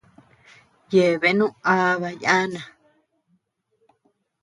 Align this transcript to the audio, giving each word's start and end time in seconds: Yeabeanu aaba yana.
Yeabeanu 0.93 1.45
aaba 1.73 2.09
yana. 2.23 2.61